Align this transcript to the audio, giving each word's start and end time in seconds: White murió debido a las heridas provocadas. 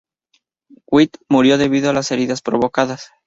White 0.89 1.19
murió 1.29 1.59
debido 1.59 1.91
a 1.91 1.93
las 1.93 2.09
heridas 2.11 2.41
provocadas. 2.41 3.11